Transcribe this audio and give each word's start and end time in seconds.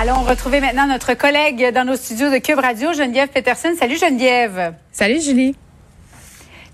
Allons 0.00 0.22
retrouver 0.22 0.60
maintenant 0.60 0.86
notre 0.86 1.14
collègue 1.14 1.72
dans 1.74 1.84
nos 1.84 1.96
studios 1.96 2.30
de 2.30 2.38
Cube 2.38 2.60
Radio, 2.60 2.92
Geneviève 2.92 3.30
Peterson. 3.30 3.74
Salut 3.76 3.98
Geneviève. 3.98 4.74
Salut 4.92 5.20
Julie. 5.20 5.56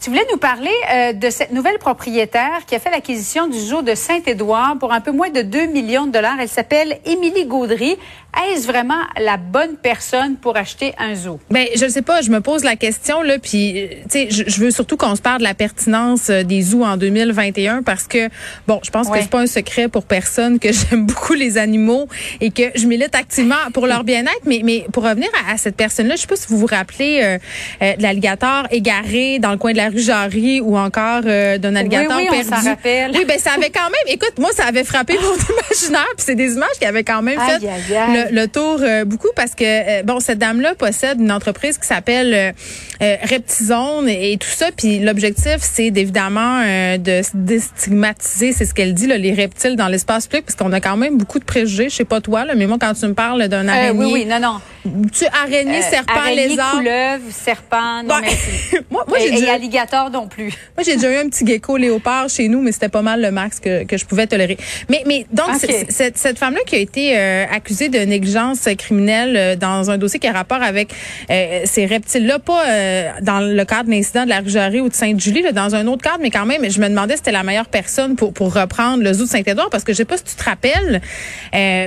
Tu 0.04 0.10
voulais 0.10 0.26
nous 0.30 0.36
parler 0.36 0.68
euh, 0.92 1.12
de 1.14 1.30
cette 1.30 1.50
nouvelle 1.50 1.78
propriétaire 1.78 2.66
qui 2.66 2.74
a 2.74 2.78
fait 2.78 2.90
l'acquisition 2.90 3.46
du 3.46 3.58
zoo 3.58 3.80
de 3.80 3.94
Saint-Édouard 3.94 4.76
pour 4.78 4.92
un 4.92 5.00
peu 5.00 5.12
moins 5.12 5.30
de 5.30 5.40
2 5.40 5.68
millions 5.68 6.06
de 6.06 6.12
dollars. 6.12 6.36
Elle 6.38 6.48
s'appelle 6.50 6.98
Émilie 7.06 7.46
Gaudry. 7.46 7.96
Est-ce 8.52 8.66
vraiment 8.66 9.00
la 9.18 9.36
bonne 9.36 9.76
personne 9.76 10.36
pour 10.36 10.56
acheter 10.56 10.92
un 10.98 11.14
zoo? 11.14 11.38
Ben, 11.50 11.66
je 11.74 11.84
ne 11.84 11.88
sais 11.88 12.02
pas. 12.02 12.20
Je 12.20 12.30
me 12.30 12.40
pose 12.40 12.64
la 12.64 12.76
question, 12.76 13.22
là, 13.22 13.38
puis, 13.38 13.80
euh, 13.80 13.88
tu 14.10 14.28
sais, 14.28 14.28
je, 14.30 14.60
veux 14.60 14.72
surtout 14.72 14.96
qu'on 14.96 15.14
se 15.14 15.22
parle 15.22 15.38
de 15.38 15.44
la 15.44 15.54
pertinence 15.54 16.28
euh, 16.28 16.42
des 16.42 16.60
zoos 16.60 16.84
en 16.84 16.96
2021 16.96 17.82
parce 17.82 18.06
que, 18.06 18.28
bon, 18.66 18.80
je 18.82 18.90
pense 18.90 19.08
que 19.08 19.18
c'est 19.20 19.30
pas 19.30 19.40
un 19.40 19.46
secret 19.46 19.88
pour 19.88 20.04
personne 20.04 20.58
que 20.58 20.68
j'aime 20.90 21.06
beaucoup 21.06 21.32
les 21.32 21.56
animaux 21.56 22.08
et 22.42 22.50
que 22.50 22.64
je 22.74 22.86
milite 22.86 23.14
activement 23.14 23.54
pour 23.72 23.86
leur 23.86 24.04
bien-être. 24.04 24.42
Mais, 24.44 24.60
mais 24.64 24.84
pour 24.92 25.04
revenir 25.04 25.28
à, 25.48 25.56
cette 25.56 25.76
personne-là, 25.76 26.16
je 26.16 26.22
sais 26.22 26.26
pas 26.26 26.36
si 26.36 26.48
vous 26.48 26.58
vous 26.58 26.66
rappelez 26.66 27.38
de 27.80 28.02
l'alligator 28.02 28.66
égaré 28.70 29.38
dans 29.38 29.52
le 29.52 29.58
coin 29.58 29.72
de 29.72 29.78
la 29.78 29.93
Jarry 29.94 30.60
ou 30.60 30.76
encore 30.76 31.22
euh, 31.26 31.58
d'un 31.58 31.76
alligator 31.76 32.16
oui, 32.16 32.28
oui, 32.30 32.44
perdu. 32.44 32.50
On 32.52 32.68
rappelle. 32.70 33.10
Oui, 33.14 33.24
ben 33.26 33.38
ça 33.38 33.52
avait 33.52 33.70
quand 33.70 33.84
même. 33.84 34.06
Écoute, 34.08 34.34
moi 34.38 34.50
ça 34.52 34.64
avait 34.64 34.84
frappé 34.84 35.14
mon 35.14 35.34
imaginaire, 35.68 36.12
puis 36.16 36.24
c'est 36.26 36.34
des 36.34 36.52
images 36.52 36.76
qui 36.78 36.86
avaient 36.86 37.04
quand 37.04 37.22
même 37.22 37.38
fait 37.40 38.30
Le, 38.30 38.46
tour 38.46 38.78
euh, 38.80 39.04
beaucoup 39.04 39.28
parce 39.34 39.54
que 39.54 39.64
euh, 39.64 40.02
bon, 40.02 40.20
cette 40.20 40.38
dame-là 40.38 40.74
possède 40.74 41.20
une 41.20 41.32
entreprise 41.32 41.78
qui 41.78 41.86
s'appelle 41.86 42.54
Reptizone 43.00 44.08
et, 44.08 44.36
tout 44.38 44.48
ça, 44.48 44.70
puis 44.76 44.98
l'objectif 44.98 45.56
c'est 45.60 45.86
évidemment 45.86 46.60
de 46.62 47.22
déstigmatiser, 47.34 48.52
c'est 48.52 48.64
ce 48.64 48.74
qu'elle 48.74 48.94
dit, 48.94 49.06
là, 49.06 49.18
les 49.18 49.32
reptiles 49.32 49.76
dans 49.76 49.88
l'espace 49.88 50.26
public, 50.26 50.46
parce 50.46 50.56
qu'on 50.56 50.72
a 50.72 50.80
quand 50.80 50.96
même 50.96 51.18
beaucoup 51.18 51.38
de 51.38 51.44
préjugés. 51.44 51.88
Je 51.88 51.96
sais 51.96 52.04
pas 52.04 52.20
toi, 52.20 52.44
là, 52.44 52.54
mais 52.54 52.66
moi 52.66 52.78
quand 52.80 52.94
tu 52.94 53.06
me 53.06 53.14
parles 53.14 53.48
d'un 53.48 53.68
araignée, 53.68 54.04
oui, 54.04 54.10
oui, 54.12 54.26
non, 54.26 54.40
non. 54.40 54.60
Tu 55.12 55.24
araignée, 55.26 55.80
serpent, 55.80 56.12
araignée, 56.14 56.48
lézard, 56.48 56.72
couleuvre, 56.72 57.22
serpent, 57.30 58.02
non, 58.02 58.16
mais 58.20 58.80
moi, 58.90 59.04
moi 59.08 59.18
j'ai 59.18 59.48
alligator 59.48 60.10
non 60.10 60.28
plus. 60.28 60.52
Moi, 60.76 60.84
j'ai 60.84 60.96
déjà 60.96 61.10
eu 61.10 61.16
un 61.16 61.28
petit 61.28 61.46
gecko 61.46 61.76
léopard 61.76 62.28
chez 62.28 62.48
nous, 62.48 62.60
mais 62.60 62.72
c'était 62.72 62.90
pas 62.90 63.00
mal 63.02 63.22
le 63.22 63.30
max 63.30 63.60
que, 63.60 63.84
que 63.84 63.96
je 63.96 64.04
pouvais 64.04 64.26
tolérer. 64.26 64.58
Mais, 64.90 65.02
mais 65.06 65.26
donc, 65.32 65.48
cette, 65.88 66.18
cette 66.18 66.38
femme-là 66.38 66.60
qui 66.66 66.74
a 66.74 66.78
été 66.78 67.16
euh, 67.16 67.44
accusée 67.50 67.88
de 67.88 67.98
négligence 67.98 68.68
criminelle 68.76 69.36
euh, 69.36 69.56
dans 69.56 69.90
un 69.90 69.98
dossier 69.98 70.20
qui 70.20 70.26
a 70.26 70.32
rapport 70.32 70.62
avec 70.62 70.92
euh, 71.30 71.62
ces 71.64 71.86
reptiles-là, 71.86 72.38
pas 72.38 72.64
dans 73.22 73.40
le 73.40 73.64
cadre 73.64 73.88
d'un 73.88 73.96
incident 73.96 74.24
de 74.24 74.28
la 74.28 74.40
Rugerie 74.40 74.80
ou 74.80 74.88
de 74.88 74.94
Sainte-Julie, 74.94 75.44
dans 75.52 75.74
un 75.74 75.86
autre 75.86 76.02
cadre, 76.02 76.18
mais 76.20 76.30
quand 76.30 76.46
même, 76.46 76.68
je 76.68 76.80
me 76.80 76.88
demandais 76.88 77.14
si 77.14 77.18
c'était 77.18 77.32
la 77.32 77.42
meilleure 77.42 77.68
personne 77.68 78.16
pour, 78.16 78.32
pour 78.32 78.52
reprendre 78.52 79.02
le 79.02 79.12
zoo 79.12 79.24
de 79.24 79.28
Saint-Édouard, 79.28 79.70
parce 79.70 79.84
que 79.84 79.92
je 79.92 79.98
sais 79.98 80.04
pas 80.04 80.16
si 80.16 80.24
tu 80.24 80.34
te 80.34 80.44
rappelles, 80.44 81.00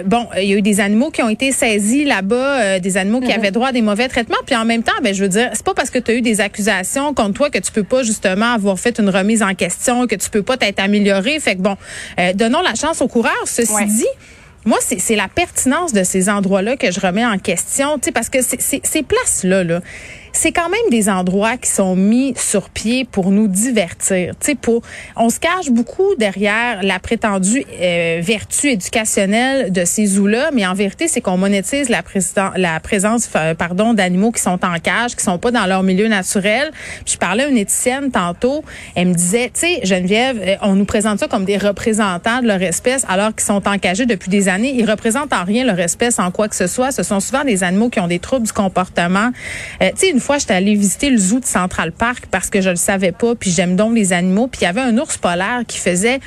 bon, 0.06 0.28
il 0.38 0.50
y 0.50 0.54
a 0.54 0.58
eu 0.58 0.62
des 0.62 0.80
animaux 0.80 1.12
qui 1.12 1.22
ont 1.22 1.30
été 1.30 1.52
saisis 1.52 2.06
là-bas, 2.06 2.80
des 2.88 2.98
animaux 2.98 3.20
qui 3.20 3.28
mm-hmm. 3.28 3.36
avaient 3.36 3.52
droit 3.52 3.68
à 3.70 3.72
des 3.72 3.82
mauvais 3.82 4.08
traitements, 4.08 4.38
puis 4.46 4.56
en 4.56 4.66
même 4.66 4.84
temps, 4.84 5.00
ben, 5.04 5.14
je 5.14 5.22
veux 5.22 5.30
dire, 5.30 5.50
c'est 5.54 5.66
pas 5.66 5.74
parce 5.74 5.90
que 5.90 6.00
tu 6.00 6.12
as 6.12 6.14
eu 6.16 6.22
des 6.22 6.42
accusations 6.42 7.14
contre 7.14 7.34
toi 7.34 7.50
que 7.50 7.60
tu 7.60 7.72
peux 7.72 7.84
pas 7.84 8.04
justement 8.04 8.54
avoir 8.54 8.80
fait 8.80 9.00
une 9.00 9.10
remise 9.10 9.44
en 9.44 9.54
question, 9.54 10.08
que 10.08 10.16
tu 10.16 10.30
peux 10.30 10.44
pas 10.44 10.58
t'être 10.58 10.80
amélioré. 10.80 11.40
Fait 11.40 11.56
que 11.56 11.62
bon, 11.62 11.76
euh, 12.20 12.34
donnons 12.34 12.62
la 12.62 12.76
chance 12.76 13.02
aux 13.02 13.08
coureurs. 13.08 13.34
Ceci 13.46 13.86
dit, 13.86 14.06
moi, 14.66 14.78
c'est 14.82 15.16
la 15.16 15.28
pertinence 15.28 15.94
de 15.94 16.04
ces 16.04 16.30
endroits-là 16.30 16.76
que 16.78 16.92
je 16.92 17.00
remets 17.00 17.26
en 17.26 17.38
question, 17.38 18.00
parce 18.14 18.30
que 18.30 18.40
ces 18.42 19.04
places-là, 19.04 19.64
là, 19.64 19.82
c'est 20.34 20.52
quand 20.52 20.70
même 20.70 20.90
des 20.90 21.10
endroits 21.10 21.58
qui 21.58 21.70
sont 21.70 21.96
mis 21.96 22.34
sur 22.36 22.70
pied 22.70 23.06
pour 23.06 23.32
nous 23.32 23.48
divertir. 23.48 24.34
Tu 24.40 24.48
sais, 24.48 24.56
pour, 24.56 24.82
on 25.16 25.30
se 25.30 25.40
cache 25.40 25.70
beaucoup 25.70 26.16
derrière 26.16 26.84
la 26.84 27.00
prétendue 27.00 27.64
euh, 27.82 28.20
vertu 28.22 28.70
éducationnelle 28.70 29.72
de 29.72 29.86
ces 29.86 30.06
zoos-là, 30.06 30.52
mais 30.54 30.66
en 30.66 30.74
vérité, 30.74 31.08
c'est 31.08 31.22
qu'on 31.22 31.38
monétise 31.38 31.90
la, 31.90 32.04
la 32.56 32.80
présence, 32.80 33.30
euh, 33.36 33.54
pardon, 33.54 33.94
d'animaux 33.94 34.32
qui 34.32 34.42
sont 34.42 34.60
en 34.64 34.80
cage, 34.80 35.16
qui 35.16 35.24
sont 35.24 35.38
pas 35.38 35.52
dans 35.52 35.66
leur 35.66 35.84
milieu 35.84 36.08
naturel. 36.08 36.72
Puis 37.06 37.14
je 37.14 37.18
parlais 37.18 37.44
à 37.44 37.48
une 37.48 37.58
éthicienne 37.58 38.12
tantôt, 38.12 38.64
elle 38.96 39.10
me 39.10 39.14
disait, 39.14 39.52
tu 39.54 39.62
sais, 39.62 39.80
Geneviève, 39.84 40.40
euh, 40.42 40.56
on 40.62 40.76
nous 40.76 40.86
présente 40.86 41.20
ça 41.20 41.28
comme 41.28 41.46
des 41.46 41.58
représentants 41.58 42.42
de 42.42 42.48
leur 42.48 42.62
espèce, 42.62 43.06
alors 43.08 43.30
qu'ils 43.30 43.46
sont 43.46 43.68
encagés 43.68 44.06
depuis 44.06 44.30
des 44.30 44.50
années. 44.50 44.74
Ils 44.76 44.90
représentent 44.90 45.34
en 45.34 45.44
rien 45.44 45.66
leur 45.66 45.80
espèce 45.80 46.20
en 46.20 46.32
quoi 46.32 46.48
que 46.48 46.56
ce 46.56 46.68
soit. 46.68 46.92
Ce 46.92 47.04
sont 47.04 47.20
souvent 47.20 47.44
des 47.44 47.64
animaux 47.64 47.90
qui 47.90 48.00
ont 48.00 48.08
des 48.08 48.20
troubles 48.20 48.46
du 48.46 48.54
comportement. 48.54 49.32
tu 49.80 49.88
sais, 49.96 50.17
une 50.18 50.22
fois, 50.22 50.40
j'étais 50.40 50.56
allée 50.56 50.74
visiter 50.74 51.12
le 51.12 51.18
zoo 51.20 51.40
de 51.40 51.46
Central 51.46 51.92
Park 51.92 52.26
parce 52.32 52.50
que 52.50 52.60
je 52.60 52.72
le 52.72 52.76
savais 52.76 53.12
pas, 53.12 53.36
puis 53.36 53.52
j'aime 53.52 53.76
donc 53.76 53.94
les 53.94 54.14
animaux. 54.14 54.48
Puis 54.48 54.62
il 54.62 54.64
y 54.64 54.68
avait 54.68 54.82
un 54.82 54.98
ours 54.98 55.16
polaire 55.16 55.62
qui 55.68 55.78
faisait, 55.78 56.20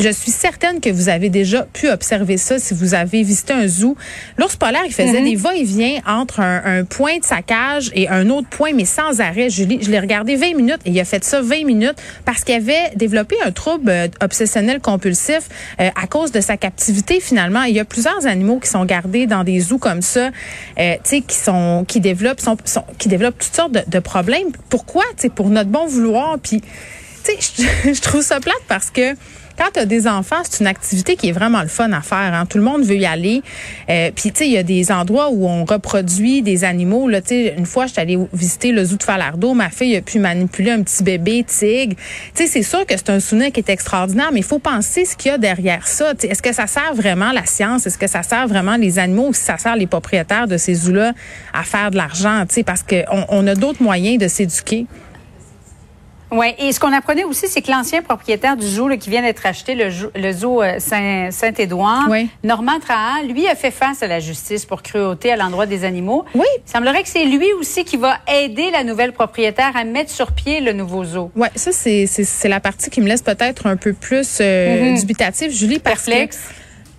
je 0.00 0.08
suis 0.08 0.32
certaine 0.32 0.80
que 0.80 0.90
vous 0.90 1.08
avez 1.08 1.28
déjà 1.28 1.62
pu 1.62 1.88
observer 1.88 2.38
ça 2.38 2.58
si 2.58 2.74
vous 2.74 2.94
avez 2.94 3.22
visité 3.22 3.52
un 3.52 3.68
zoo. 3.68 3.96
L'ours 4.36 4.56
polaire, 4.56 4.82
il 4.84 4.92
faisait 4.92 5.20
mhm. 5.20 5.30
des 5.30 5.36
va-et-vient 5.36 6.00
entre 6.08 6.40
un, 6.40 6.82
point 6.84 7.18
de 7.18 7.24
sa 7.24 7.40
cage 7.40 7.92
et 7.94 8.08
un 8.08 8.28
autre 8.30 8.48
point, 8.48 8.72
mais 8.74 8.84
sans 8.84 9.20
arrêt. 9.20 9.48
Je 9.48 9.62
l'ai 9.62 10.00
regardé 10.00 10.34
20 10.34 10.56
minutes 10.56 10.80
et 10.84 10.90
il 10.90 10.98
a 10.98 11.04
fait 11.04 11.22
ça 11.22 11.40
20 11.40 11.64
minutes 11.64 12.02
parce 12.24 12.42
qu'il 12.42 12.56
avait 12.56 12.96
développé 12.96 13.36
un 13.44 13.52
trouble 13.52 13.90
euh, 13.90 14.08
obsessionnel 14.20 14.80
compulsif 14.80 15.48
euh, 15.80 15.88
à 15.94 16.08
cause 16.08 16.32
de 16.32 16.40
sa 16.40 16.56
captivité 16.56 17.20
finalement. 17.20 17.62
Il 17.62 17.76
y 17.76 17.80
a 17.80 17.84
plusieurs 17.84 18.26
animaux 18.26 18.58
qui 18.58 18.68
sont 18.68 18.84
gardés 18.84 19.28
dans 19.28 19.44
des 19.44 19.60
zoos 19.60 19.78
comme 19.78 20.02
ça, 20.02 20.30
euh, 20.80 20.94
tu 21.04 21.10
sais, 21.10 21.20
qui 21.20 21.36
sont 21.36 21.84
qui 21.86 22.00
développent 22.00 22.40
sont, 22.40 22.56
qui 22.98 23.08
développent 23.08 23.35
toutes 23.38 23.54
sortes 23.54 23.72
de, 23.72 23.98
problèmes. 23.98 24.48
Pourquoi? 24.68 25.04
Pour 25.34 25.50
notre 25.50 25.70
bon 25.70 25.86
vouloir. 25.86 26.38
Puis, 26.38 26.62
sais, 27.22 27.38
je 27.94 28.00
trouve 28.00 28.22
ça 28.22 28.40
plate 28.40 28.62
parce 28.68 28.90
que 28.90 29.14
quand 29.56 29.70
tu 29.72 29.80
as 29.80 29.86
des 29.86 30.06
enfants, 30.06 30.42
c'est 30.48 30.60
une 30.60 30.66
activité 30.66 31.16
qui 31.16 31.28
est 31.28 31.32
vraiment 31.32 31.62
le 31.62 31.68
fun 31.68 31.90
à 31.92 32.00
faire. 32.00 32.34
Hein. 32.34 32.46
Tout 32.46 32.58
le 32.58 32.64
monde 32.64 32.82
veut 32.84 32.96
y 32.96 33.06
aller. 33.06 33.42
Euh, 33.88 34.10
Puis, 34.14 34.32
tu 34.32 34.38
sais, 34.38 34.46
il 34.46 34.52
y 34.52 34.58
a 34.58 34.62
des 34.62 34.92
endroits 34.92 35.30
où 35.30 35.46
on 35.46 35.64
reproduit 35.64 36.42
des 36.42 36.64
animaux. 36.64 37.08
Là, 37.08 37.20
une 37.30 37.66
fois, 37.66 37.86
je 37.86 37.92
suis 37.92 38.00
allée 38.00 38.18
visiter 38.32 38.72
le 38.72 38.84
zoo 38.84 38.96
de 38.96 39.02
Falardeau. 39.02 39.54
Ma 39.54 39.70
fille 39.70 39.96
a 39.96 40.02
pu 40.02 40.18
manipuler 40.18 40.72
un 40.72 40.82
petit 40.82 41.02
bébé 41.02 41.44
tigre. 41.44 41.96
Tu 42.34 42.44
sais, 42.44 42.46
c'est 42.46 42.62
sûr 42.62 42.84
que 42.86 42.96
c'est 42.96 43.10
un 43.10 43.20
souvenir 43.20 43.52
qui 43.52 43.60
est 43.60 43.70
extraordinaire, 43.70 44.30
mais 44.32 44.40
il 44.40 44.44
faut 44.44 44.58
penser 44.58 45.04
ce 45.04 45.16
qu'il 45.16 45.30
y 45.30 45.34
a 45.34 45.38
derrière 45.38 45.86
ça. 45.86 46.12
Est-ce 46.22 46.42
que 46.42 46.52
ça 46.52 46.66
sert 46.66 46.94
vraiment 46.94 47.32
la 47.32 47.46
science? 47.46 47.86
Est-ce 47.86 47.98
que 47.98 48.06
ça 48.06 48.22
sert 48.22 48.46
vraiment 48.48 48.76
les 48.76 48.98
animaux? 48.98 49.28
Ou 49.28 49.34
si 49.34 49.42
ça 49.42 49.58
sert 49.58 49.76
les 49.76 49.86
propriétaires 49.86 50.46
de 50.46 50.56
ces 50.56 50.74
zoos-là 50.74 51.12
à 51.52 51.62
faire 51.62 51.90
de 51.90 51.96
l'argent? 51.96 52.44
Parce 52.64 52.82
qu'on 52.82 53.24
on 53.28 53.46
a 53.46 53.54
d'autres 53.54 53.82
moyens 53.82 54.18
de 54.18 54.28
s'éduquer. 54.28 54.86
Oui, 56.36 56.54
et 56.58 56.70
ce 56.72 56.78
qu'on 56.78 56.92
apprenait 56.92 57.24
aussi, 57.24 57.48
c'est 57.48 57.62
que 57.62 57.70
l'ancien 57.70 58.02
propriétaire 58.02 58.56
du 58.56 58.66
zoo 58.66 58.88
qui 58.98 59.08
vient 59.08 59.22
d'être 59.22 59.46
acheté, 59.46 59.74
le, 59.74 60.32
zoo 60.32 60.62
euh, 60.62 60.78
Saint-Édouard, 60.78 62.08
Normand 62.44 62.78
Trahan, 62.78 63.22
lui 63.26 63.48
a 63.48 63.54
fait 63.54 63.70
face 63.70 64.02
à 64.02 64.06
la 64.06 64.20
justice 64.20 64.66
pour 64.66 64.82
cruauté 64.82 65.32
à 65.32 65.36
l'endroit 65.36 65.64
des 65.64 65.84
animaux. 65.84 66.24
Oui. 66.34 66.44
Il 66.66 66.70
semblerait 66.70 67.02
que 67.02 67.08
c'est 67.08 67.24
lui 67.24 67.52
aussi 67.54 67.84
qui 67.84 67.96
va 67.96 68.18
aider 68.30 68.70
la 68.70 68.84
nouvelle 68.84 69.12
propriétaire 69.12 69.72
à 69.74 69.84
mettre 69.84 70.10
sur 70.10 70.32
pied 70.32 70.60
le 70.60 70.72
nouveau 70.72 71.04
zoo. 71.04 71.30
Oui, 71.34 71.48
ça, 71.54 71.72
c'est 71.72 72.48
la 72.48 72.60
partie 72.60 72.90
qui 72.90 73.00
me 73.00 73.08
laisse 73.08 73.22
peut-être 73.22 73.66
un 73.66 73.76
peu 73.76 73.94
plus 73.94 74.38
euh, 74.40 74.92
mm-hmm. 74.92 75.00
dubitative, 75.00 75.50
Julie, 75.50 75.78
Perplexe. 75.78 76.50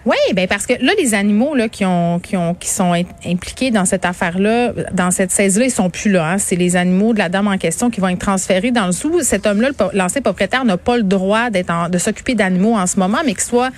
Oui, 0.08 0.16
ben 0.34 0.48
parce 0.48 0.66
que 0.66 0.74
là, 0.80 0.94
les 0.98 1.14
animaux 1.14 1.54
là 1.54 1.68
qui 1.68 1.84
ont 1.84 2.20
qui 2.20 2.38
ont 2.38 2.54
qui 2.54 2.70
sont 2.70 2.94
impliqués 3.26 3.72
dans 3.72 3.84
cette 3.84 4.06
affaire-là, 4.06 4.72
dans 4.94 5.12
cette 5.12 5.32
saisie-là, 5.32 5.66
ils 5.66 5.72
sont 5.72 5.90
plus 5.90 6.10
là. 6.10 6.32
Hein. 6.32 6.38
C'est 6.38 6.56
les 6.56 6.78
animaux 6.78 7.12
de 7.12 7.18
la 7.18 7.28
dame 7.28 7.50
en 7.50 7.58
question 7.58 7.90
qui 7.90 8.00
vont 8.00 8.08
être 8.08 8.20
transférés 8.20 8.72
dans 8.72 8.86
le 8.86 8.94
sous. 8.94 9.22
Cet 9.22 9.46
homme-là, 9.46 9.72
l'ancien 9.92 10.22
propriétaire, 10.22 10.64
n'a 10.64 10.78
pas 10.78 10.96
le 10.96 11.04
droit 11.04 11.50
d'être 11.50 11.90
de 11.90 11.98
s'occuper 11.98 12.36
d'animaux 12.36 12.78
en 12.78 12.88
ce 12.88 12.98
moment, 12.98 13.18
mais 13.26 13.34
qu'il 13.34 13.44
soit 13.44 13.72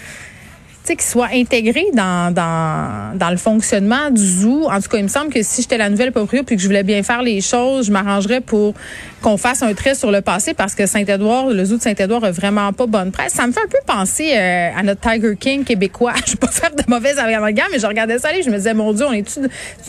qu'il 0.88 1.02
soit 1.02 1.30
intégré 1.34 1.86
dans, 1.94 2.34
dans, 2.34 3.18
dans 3.18 3.30
le 3.30 3.38
fonctionnement 3.38 4.10
du 4.10 4.26
zoo. 4.26 4.70
En 4.70 4.82
tout 4.82 4.90
cas, 4.90 4.98
il 4.98 5.04
me 5.04 5.10
semble 5.10 5.32
que 5.32 5.42
si 5.44 5.62
j'étais 5.62 5.78
la 5.78 5.90
nouvelle 5.90 6.12
propriétaire 6.12 6.46
puis 6.46 6.56
que 6.56 6.62
je 6.62 6.68
voulais 6.68 6.84
bien 6.84 7.04
faire 7.04 7.22
les 7.22 7.42
choses, 7.42 7.88
je 7.88 7.92
m'arrangerais 7.92 8.42
pour 8.42 8.74
qu'on 9.22 9.38
fasse 9.38 9.62
un 9.64 9.74
trait 9.74 9.96
sur 9.96 10.12
le 10.12 10.22
passé 10.22 10.54
parce 10.54 10.76
que 10.76 10.86
Saint-Édouard, 10.86 11.48
le 11.48 11.66
zoo 11.66 11.78
de 11.78 11.82
Saint-Édouard 11.82 12.24
a 12.24 12.32
vraiment 12.32 12.72
pas 12.74 12.86
bonne 12.88 13.12
presse. 13.12 13.34
Ça 13.34 13.46
me 13.46 13.52
fait 13.52 13.62
un 13.62 13.68
peu 13.68 13.78
penser 13.86 14.34
euh, 14.36 14.70
à 14.76 14.84
notre 14.84 15.02
Tiger 15.02 15.36
King 15.36 15.64
québécois. 15.64 16.14
Je 16.26 16.32
vais 16.32 16.38
pas 16.38 16.48
faire 16.48 16.72
de 16.72 16.84
mauvaise 16.88 17.18
amalgame, 17.20 17.68
mais 17.72 17.80
je 17.80 17.88
regardais 17.88 18.18
ça 18.20 18.30
aller, 18.30 18.44
je 18.44 18.50
me 18.50 18.58
disais, 18.58 18.74
mon 18.74 18.94
Dieu, 18.94 19.06
on 19.06 19.14
est-tu 19.14 19.40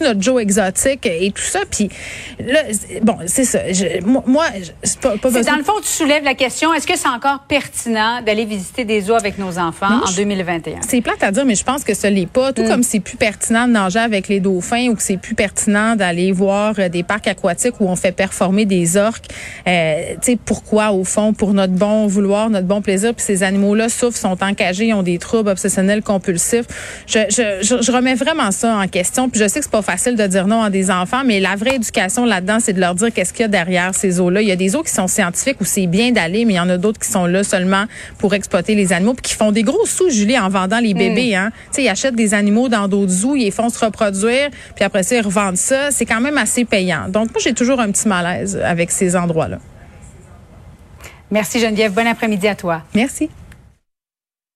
notre 0.01 0.21
Joe 0.21 0.43
exotique 0.43 1.07
et 1.07 1.31
tout 1.31 1.43
ça? 1.43 1.61
Puis 1.71 1.89
là, 2.39 2.61
bon, 3.03 3.19
c'est 3.27 3.45
ça. 3.45 3.61
moi, 4.05 4.47
c'est 4.83 5.01
pas, 5.01 5.17
pas 5.17 5.31
Dans 5.31 5.57
le 5.57 5.63
fond, 5.63 5.81
tu 5.83 5.89
soulèves 5.89 6.25
la 6.25 6.35
question, 6.35 6.73
est-ce 6.75 6.87
que 6.87 6.97
c'est 6.97 7.09
encore 7.09 7.41
pertinent 7.49 8.23
d'aller 8.23 8.45
visiter 8.45 8.85
des 8.85 9.03
zoos 9.03 9.15
avec 9.15 9.39
nos 9.39 9.59
enfants 9.59 10.01
en 10.07 10.11
2021? 10.13 10.80
C'est 10.81 11.01
plate 11.03 11.23
à 11.23 11.31
dire, 11.31 11.45
mais 11.45 11.55
je 11.55 11.65
pense 11.65 11.85
que 11.85 11.95
ce 11.95 12.07
n'est 12.07 12.27
pas. 12.27 12.53
Tout 12.53 12.63
mm. 12.63 12.69
comme 12.69 12.83
c'est 12.83 13.01
plus 13.01 13.17
pertinent 13.17 13.69
de 13.69 13.73
nager 13.73 13.99
avec 13.99 14.29
les 14.29 14.41
dauphins 14.41 14.89
ou 14.89 14.95
que 14.95 15.03
c'est 15.03 15.19
plus 15.19 15.35
pertinent 15.35 15.95
d'aller 15.95 16.33
voir 16.33 16.75
euh, 16.79 16.89
des 16.89 17.03
parcs 17.03 17.29
aquatiques 17.29 17.81
où 17.81 17.87
on 17.87 17.97
fait 17.97 18.13
performer 18.13 18.65
des 18.65 18.97
orques. 18.97 19.27
Euh, 19.69 20.15
tu 20.15 20.33
sais, 20.33 20.39
pourquoi, 20.43 20.93
au 20.93 21.05
fond, 21.05 21.33
pour 21.33 21.53
notre 21.53 21.75
bon 21.75 22.07
vouloir, 22.07 22.51
notre 22.51 22.67
bon 22.67 22.81
plaisir, 22.81 23.15
puis 23.15 23.25
ces 23.25 23.43
animaux-là 23.43 23.89
souffrent, 23.89 24.17
sont 24.17 24.43
encagés, 24.43 24.93
ont 24.93 25.03
des 25.03 25.19
troubles 25.19 25.51
obsessionnels 25.51 26.03
compulsifs. 26.03 26.67
Je, 27.07 27.19
je, 27.29 27.81
je, 27.83 27.93
remets 27.93 28.15
vraiment 28.15 28.51
ça 28.51 28.77
en 28.77 28.89
question. 28.89 29.29
Puis 29.29 29.41
je 29.41 29.49
sais 29.49 29.61
que 29.61 29.67
c'est 29.67 29.71
pas 29.71 29.83
facile 29.83 30.17
de 30.17 30.27
dire 30.27 30.47
non 30.47 30.63
à 30.63 30.71
des 30.71 30.91
enfants, 30.91 31.23
mais 31.25 31.41
la 31.41 31.57
vraie 31.57 31.77
éducation 31.77 32.25
là-dedans, 32.25 32.59
c'est 32.61 32.73
de 32.73 32.81
leur 32.81 32.95
dire 32.95 33.13
qu'est-ce 33.13 33.33
qu'il 33.33 33.43
y 33.43 33.45
a 33.45 33.49
derrière 33.49 33.95
ces 33.95 34.21
eaux-là. 34.21 34.43
Il 34.43 34.49
y 34.49 34.53
a 34.53 34.57
des 34.57 34.75
eaux 34.77 34.83
qui 34.83 34.93
sont 34.93 35.09
scientifiques 35.09 35.61
où 35.61 35.65
c'est 35.65 35.87
bien 35.87 36.11
d'aller, 36.11 36.45
mais 36.45 36.55
il 36.55 36.57
y 36.57 36.61
en 36.61 36.71
a 36.71 36.79
d'autres 36.79 36.99
qui 36.99 37.11
sont 37.11 37.27
là 37.27 37.45
seulement 37.45 37.85
pour 38.19 38.35
exploiter 38.35 38.75
les 38.75 38.93
animaux, 38.93 39.15
puis 39.15 39.23
qui 39.23 39.35
font 39.35 39.53
des 39.53 39.63
gros 39.63 39.87
sous, 39.87 40.11
Julie, 40.11 40.39
en 40.39 40.49
vendant 40.49 40.70
les 40.79 40.95
bébés. 40.95 41.33
Mm. 41.33 41.39
Hein. 41.39 41.51
Ils 41.79 41.89
achètent 41.89 42.15
des 42.15 42.35
animaux 42.35 42.69
dans 42.69 42.87
d'autres 42.87 43.11
zoos, 43.11 43.37
ils 43.37 43.45
les 43.45 43.51
font 43.51 43.69
se 43.69 43.85
reproduire, 43.85 44.51
puis 44.75 44.85
après 44.85 45.03
ça, 45.03 45.17
ils 45.17 45.23
revendent 45.23 45.57
ça. 45.57 45.91
C'est 45.91 46.07
quand 46.07 46.21
même 46.21 46.39
assez 46.39 46.65
payant. 46.65 47.09
Donc, 47.09 47.31
moi, 47.31 47.41
j'ai 47.43 47.55
toujours 47.55 47.81
un 47.81 47.91
petit 47.91 48.07
malaise 48.07 48.61
avec 48.65 48.91
ces 48.91 49.17
endroits-là. 49.17 49.59
Merci 51.31 51.61
Geneviève. 51.61 51.93
Bon 51.93 52.07
après-midi 52.07 52.49
à 52.49 52.55
toi. 52.55 52.83
Merci. 52.95 53.31